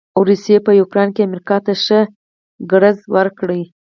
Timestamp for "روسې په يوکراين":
0.27-1.09